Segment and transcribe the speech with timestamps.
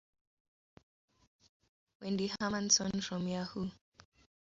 [1.99, 3.69] Wendy Hermanson from Yahoo!